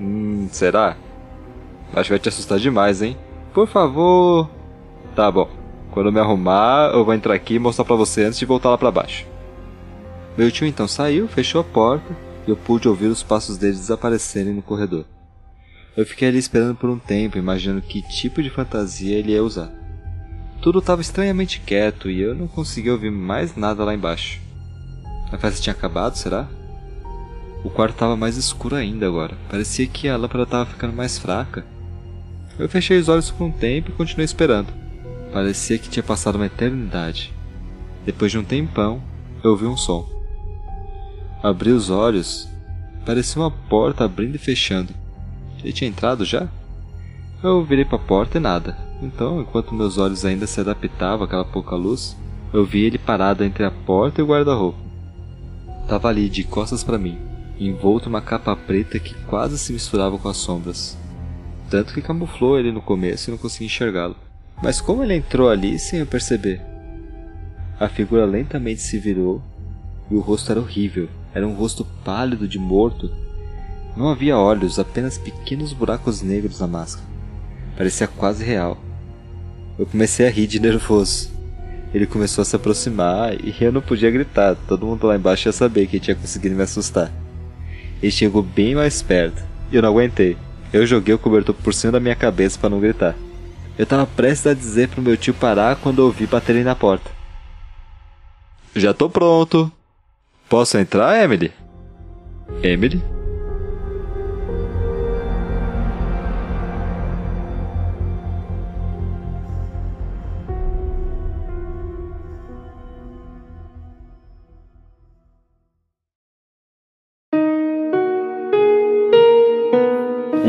[0.00, 0.96] Hum, será?
[1.92, 3.18] Acho que vai te assustar demais, hein?
[3.52, 4.48] Por favor.
[5.14, 5.50] Tá bom.
[5.90, 8.70] Quando eu me arrumar, eu vou entrar aqui e mostrar pra você antes de voltar
[8.70, 9.26] lá pra baixo.
[10.38, 12.16] Meu tio então saiu, fechou a porta
[12.46, 15.04] e eu pude ouvir os passos dele desaparecerem no corredor.
[15.96, 19.70] Eu fiquei ali esperando por um tempo, imaginando que tipo de fantasia ele ia usar.
[20.60, 24.40] Tudo estava estranhamente quieto e eu não conseguia ouvir mais nada lá embaixo.
[25.30, 26.48] A festa tinha acabado, será?
[27.62, 29.36] O quarto estava mais escuro ainda agora.
[29.48, 31.64] Parecia que a lâmpada estava ficando mais fraca.
[32.58, 34.72] Eu fechei os olhos por um tempo e continuei esperando.
[35.32, 37.32] Parecia que tinha passado uma eternidade.
[38.04, 39.02] Depois de um tempão,
[39.42, 40.08] eu ouvi um som.
[41.42, 42.48] Abri os olhos.
[43.06, 45.03] Parecia uma porta abrindo e fechando.
[45.64, 46.46] Ele tinha entrado já?
[47.42, 48.76] Eu virei para a porta e nada.
[49.02, 52.16] Então, enquanto meus olhos ainda se adaptavam àquela pouca luz,
[52.52, 54.78] eu vi ele parado entre a porta e o guarda-roupa.
[55.88, 57.18] Tava ali de costas para mim,
[57.58, 60.96] envolto uma capa preta que quase se misturava com as sombras.
[61.68, 64.16] Tanto que camuflou ele no começo e não consegui enxergá-lo.
[64.62, 66.60] Mas como ele entrou ali sem eu perceber?
[67.80, 69.42] A figura lentamente se virou
[70.10, 71.08] e o rosto era horrível.
[71.34, 73.10] Era um rosto pálido de morto.
[73.96, 77.06] Não havia olhos, apenas pequenos buracos negros na máscara.
[77.76, 78.76] Parecia quase real.
[79.78, 81.32] Eu comecei a rir de nervoso.
[81.92, 84.56] Ele começou a se aproximar e eu não podia gritar.
[84.66, 87.12] Todo mundo lá embaixo ia saber que tinha conseguido me assustar.
[88.02, 90.36] Ele chegou bem mais perto e eu não aguentei.
[90.72, 93.14] Eu joguei o cobertor por cima da minha cabeça para não gritar.
[93.78, 97.10] Eu tava prestes a dizer pro meu tio parar quando ouvi baterem na porta.
[98.74, 99.70] Já tô pronto.
[100.48, 101.52] Posso entrar, Emily?
[102.62, 103.00] Emily?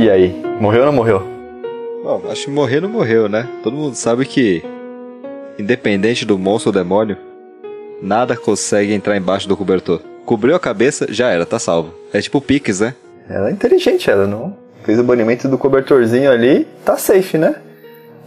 [0.06, 1.20] E aí, morreu ou não morreu?
[2.04, 3.50] Bom, acho que morrer não morreu, né?
[3.64, 4.64] Todo mundo sabe que,
[5.58, 7.18] independente do monstro ou demônio,
[8.04, 10.00] nada consegue entrar embaixo do cobertor.
[10.24, 11.92] Cobriu a cabeça, já era, tá salvo.
[12.14, 12.94] É tipo Pix, né?
[13.28, 17.56] Ela é inteligente, ela não fez o banimento do cobertorzinho ali, tá safe, né?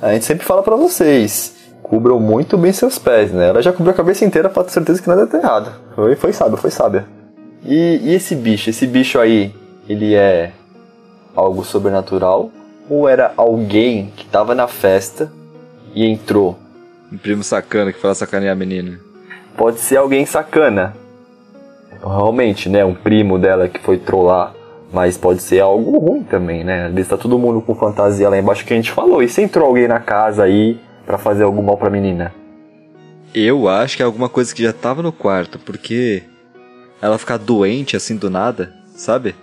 [0.02, 3.50] A gente sempre fala para vocês, cubram muito bem seus pés, né?
[3.50, 5.72] Ela já cobriu a cabeça inteira pra ter certeza que nada tá errado.
[5.94, 7.06] Foi, foi sábio, foi sábia.
[7.64, 9.54] E, e esse bicho, esse bicho aí,
[9.88, 10.50] ele é
[11.38, 12.50] algo sobrenatural
[12.88, 15.30] ou era alguém que tava na festa
[15.94, 16.58] e entrou?
[17.12, 18.98] Um primo sacana que fala sacanear a menina.
[19.56, 20.94] Pode ser alguém sacana.
[22.00, 22.84] Realmente, né?
[22.84, 24.54] Um primo dela que foi trollar.
[24.92, 26.86] Mas pode ser algo ruim também, né?
[26.86, 29.22] Às vezes tá todo mundo com fantasia lá embaixo que a gente falou.
[29.22, 32.32] E se entrou alguém na casa aí para fazer algum mal pra menina?
[33.34, 36.22] Eu acho que é alguma coisa que já tava no quarto, porque
[37.02, 39.34] ela ficar doente assim do nada, sabe?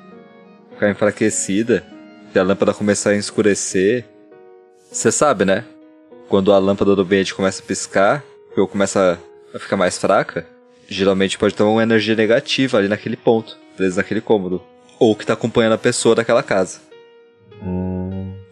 [0.76, 1.86] Ficar enfraquecida,
[2.34, 4.04] e a lâmpada começar a escurecer.
[4.92, 5.64] Você sabe, né?
[6.28, 8.22] Quando a lâmpada do ambiente começa a piscar,
[8.58, 9.18] ou começa
[9.54, 10.46] a ficar mais fraca,
[10.86, 14.62] geralmente pode ter uma energia negativa ali naquele ponto, preso naquele cômodo.
[15.00, 16.82] Ou que tá acompanhando a pessoa daquela casa.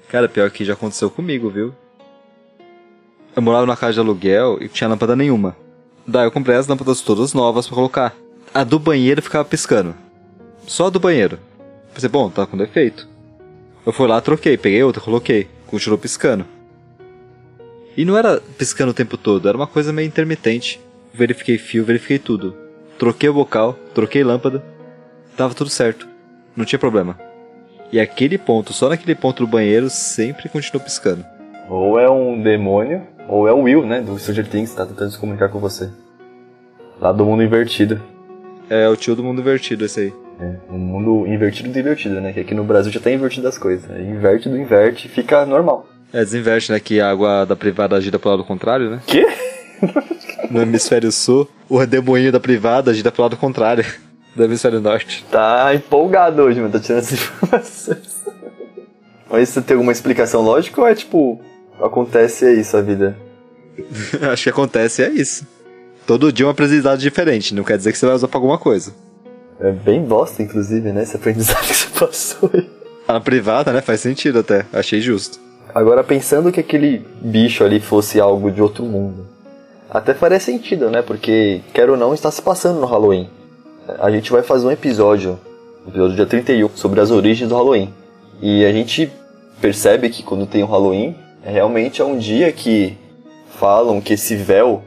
[0.07, 1.75] Cara, pior que já aconteceu comigo, viu?
[3.36, 5.57] Eu morava numa casa de aluguel e tinha lâmpada nenhuma.
[6.07, 8.15] Daí eu comprei as lâmpadas todas novas pra colocar.
[8.53, 9.93] A do banheiro ficava piscando.
[10.65, 11.38] Só a do banheiro.
[11.93, 13.08] Pensei, bom, tá com defeito.
[13.86, 15.47] Eu fui lá, troquei, peguei outra, coloquei.
[15.67, 16.45] Continuou piscando.
[17.95, 20.82] E não era piscando o tempo todo, era uma coisa meio intermitente.
[21.13, 22.56] Verifiquei fio, verifiquei tudo.
[22.97, 24.63] Troquei o bocal, troquei lâmpada.
[25.38, 26.08] Tava tudo certo.
[26.56, 27.19] Não tinha problema.
[27.91, 31.23] E aquele ponto, só naquele ponto do banheiro, sempre continuou piscando.
[31.69, 34.01] ou é um demônio, ou é o Will, né?
[34.01, 35.89] Do Stranger Things, que tá tentando se comunicar com você.
[36.99, 38.01] Lá do mundo invertido.
[38.69, 40.13] É o tio do mundo invertido esse aí.
[40.39, 42.33] É, um mundo invertido do invertido, né?
[42.33, 43.89] Que aqui no Brasil já tá invertido as coisas.
[43.91, 45.87] Aí Inverte do inverte e fica normal.
[46.11, 46.79] É, desinverte, né?
[46.79, 49.01] Que a água da privada gira pro lado contrário, né?
[49.05, 49.25] Quê?
[50.49, 53.83] No hemisfério sul, o redemoinho da privada gira pro lado contrário.
[54.35, 55.25] Do hemisfério norte.
[55.31, 56.71] Tá empolgado hoje, mano.
[56.71, 58.23] Tá tirando essas informações.
[59.29, 61.41] Mas isso tem alguma explicação lógica ou é tipo.
[61.81, 63.17] Acontece é isso a vida?
[64.31, 65.47] Acho que acontece é isso.
[66.05, 68.93] Todo dia uma aprendizado diferente, não quer dizer que você vai usar pra alguma coisa.
[69.63, 71.04] É bem bosta, inclusive, né?
[71.04, 72.69] Esse aprendizado que você passou aí.
[73.08, 73.80] Na privada, né?
[73.80, 74.65] Faz sentido até.
[74.73, 75.39] Achei justo.
[75.73, 79.26] Agora, pensando que aquele bicho ali fosse algo de outro mundo,
[79.89, 81.02] até faria sentido, né?
[81.02, 83.30] Porque, quer ou não, está se passando no Halloween.
[83.99, 85.39] A gente vai fazer um episódio,
[85.88, 87.93] episódio dia 31, sobre as origens do Halloween.
[88.41, 89.10] E a gente
[89.62, 92.97] percebe que quando tem o Halloween, realmente é um dia que
[93.58, 94.84] falam que esse véu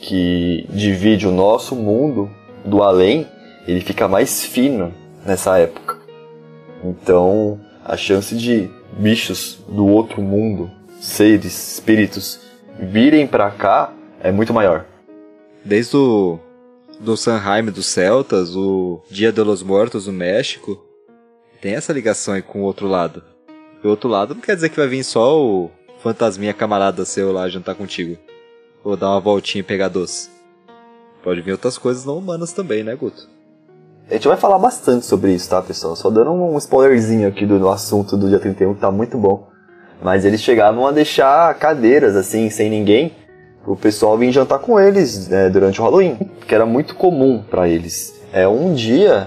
[0.00, 2.30] que divide o nosso mundo
[2.64, 3.26] do além,
[3.66, 5.98] ele fica mais fino nessa época.
[6.84, 12.40] Então, a chance de bichos do outro mundo, seres, espíritos,
[12.78, 14.86] virem pra cá é muito maior.
[15.64, 16.38] Desde o
[17.00, 20.82] do Sanheim dos Celtas, o Dia de los Mortos no México,
[21.60, 23.22] tem essa ligação aí com o outro lado.
[23.82, 25.70] O outro lado não quer dizer que vai vir só o
[26.02, 28.16] fantasminha camarada seu lá jantar contigo.
[28.82, 30.30] Ou dar uma voltinha e pegar doce.
[31.22, 33.28] Pode vir outras coisas não humanas também, né, Guto?
[34.08, 35.96] A gente vai falar bastante sobre isso, tá, pessoal?
[35.96, 39.48] Só dando um spoilerzinho aqui do, do assunto do dia 31, que tá muito bom.
[40.00, 43.10] Mas eles chegavam a deixar cadeiras, assim, sem ninguém,
[43.64, 47.68] pro pessoal vir jantar com eles né, durante o Halloween, que era muito comum para
[47.68, 48.14] eles.
[48.32, 49.26] É um dia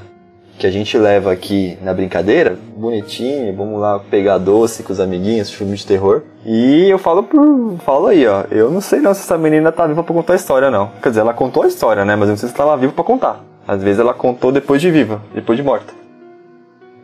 [0.57, 5.51] que a gente leva aqui na brincadeira, bonitinho, vamos lá pegar doce com os amiguinhos,
[5.51, 6.21] filme de terror.
[6.45, 7.77] E eu falo por.
[7.79, 8.45] falo aí, ó.
[8.49, 10.89] Eu não sei não se essa menina tá viva pra contar a história, não.
[11.03, 12.15] Quer dizer, ela contou a história, né?
[12.15, 13.48] Mas eu não sei se ela tá viva pra contar.
[13.69, 15.93] Às vezes ela contou depois de viva, depois de morta.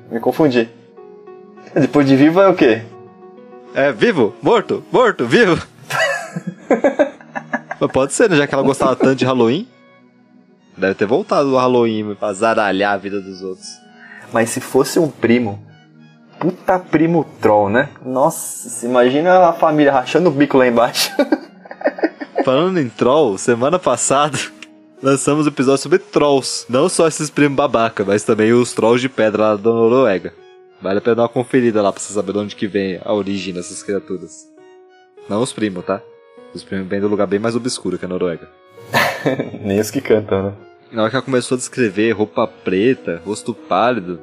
[0.09, 0.67] Me confundi.
[1.75, 2.81] Depois de viva é o quê?
[3.75, 5.61] É, vivo, morto, morto, vivo.
[7.79, 8.37] Mas pode ser, né?
[8.37, 9.67] Já que ela gostava tanto de Halloween.
[10.75, 13.67] Deve ter voltado do Halloween pra zaralhar a vida dos outros.
[14.33, 15.63] Mas se fosse um primo,
[16.39, 17.89] puta primo troll, né?
[18.03, 21.11] Nossa, se imagina a família rachando o bico lá embaixo.
[22.43, 24.54] Falando em troll, semana passada
[25.05, 26.65] lançamos um episódio sobre trolls.
[26.67, 30.33] Não só esses primos babaca, mas também os trolls de pedra lá da Noruega.
[30.81, 33.13] Vale a pena dar uma conferida lá pra você saber de onde que vem a
[33.13, 34.49] origem dessas criaturas.
[35.29, 36.01] Não os primos, tá?
[36.55, 38.49] Os primos vêm um lugar bem mais obscuro que a Noruega.
[39.61, 40.53] Nem os que cantam, né?
[40.91, 44.19] Na hora que ela começou a descrever roupa preta, rosto pálido,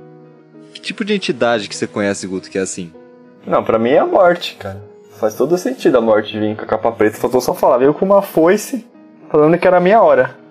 [0.74, 2.92] que tipo de entidade que você conhece, Guto, que é assim?
[3.46, 4.82] Não, pra mim é a morte, cara.
[5.18, 7.18] Faz todo sentido a morte vir com a capa preta.
[7.18, 8.84] Faltou só falar, veio com uma foice
[9.30, 10.41] falando que era a minha hora.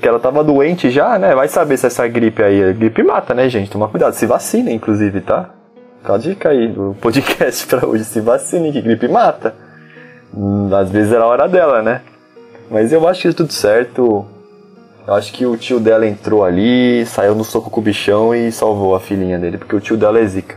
[0.00, 1.34] Que ela tava doente já, né?
[1.34, 2.62] Vai saber se essa gripe aí.
[2.70, 3.70] A gripe mata, né, gente?
[3.70, 4.12] Toma cuidado.
[4.14, 5.50] Se vacina, inclusive, tá?
[6.00, 8.04] Fica a dica aí do podcast pra hoje.
[8.04, 9.54] Se vacine, que gripe mata.
[10.36, 12.02] Hum, Às vezes era a hora dela, né?
[12.70, 14.26] Mas eu acho que tudo certo.
[15.06, 18.50] Eu acho que o tio dela entrou ali, saiu no soco com o bichão e
[18.50, 20.56] salvou a filhinha dele, porque o tio dela é zica.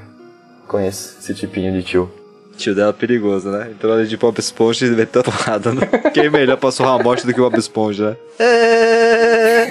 [0.68, 2.10] Conheço esse tipinho de tio
[2.58, 3.70] tio dela é perigoso, né?
[3.72, 4.06] Então ela né?
[4.06, 5.74] é de Bob Esponja e meteu porrada.
[5.74, 5.88] Né?
[6.14, 8.18] Quem melhor pra surrar a morte do que o Bob Esponja, né?
[8.40, 9.68] É...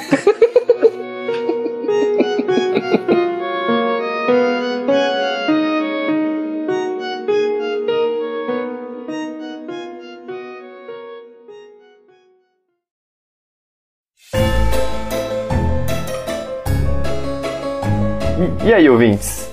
[18.66, 19.45] E aí, ouvintes?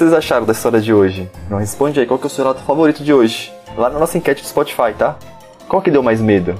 [0.00, 1.28] Vocês acharam da história de hoje?
[1.50, 3.52] Não responde aí qual que é o seu relato favorito de hoje.
[3.76, 5.14] Lá na nossa enquete do Spotify, tá?
[5.68, 6.54] Qual que deu mais medo?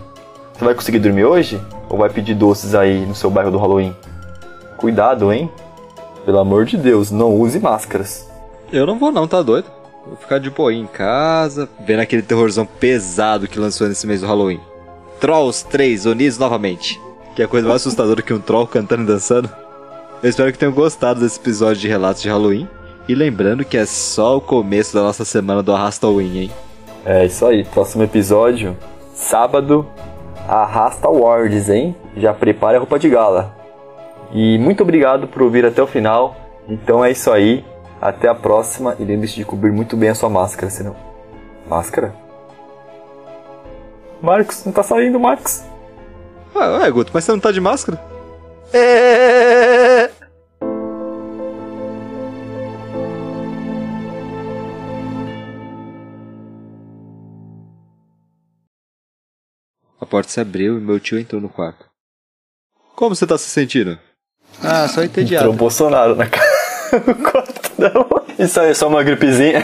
[0.52, 1.58] Você vai conseguir dormir hoje?
[1.88, 3.96] Ou vai pedir doces aí no seu bairro do Halloween?
[4.76, 5.50] Cuidado, hein?
[6.26, 8.28] Pelo amor de Deus, não use máscaras.
[8.70, 9.70] Eu não vou não, tá doido?
[10.06, 14.26] Vou ficar de boa em casa, vendo aquele terrorzão pesado que lançou nesse mês do
[14.26, 14.60] Halloween.
[15.18, 17.00] Trolls 3 unidos novamente.
[17.34, 19.48] Que é a coisa mais assustadora que um troll cantando e dançando.
[20.22, 22.68] Eu espero que tenham gostado desse episódio de relatos de Halloween.
[23.08, 26.50] E lembrando que é só o começo da nossa semana do Arrastowin, hein?
[27.04, 28.76] É isso aí, próximo episódio,
[29.14, 29.86] sábado,
[30.46, 31.96] Arrasta Awards, hein?
[32.16, 33.54] Já prepare a roupa de gala.
[34.32, 36.36] E muito obrigado por ouvir até o final.
[36.68, 37.64] Então é isso aí.
[38.00, 40.96] Até a próxima e lembre-se de cobrir muito bem a sua máscara, senão.
[41.68, 42.14] Máscara?
[44.22, 45.62] Marcos, não tá saindo, Marcos.
[46.54, 48.00] Ah, ué, Guto, mas você não tá de máscara?
[48.72, 49.79] É...
[60.10, 61.86] porta se abriu e meu tio entrou no quarto.
[62.96, 63.98] Como você tá se sentindo?
[64.62, 65.44] Ah, só entediado.
[65.44, 66.50] Entrou o Bolsonaro na cara.
[67.78, 68.44] Não.
[68.44, 69.62] Isso aí é só uma gripezinha.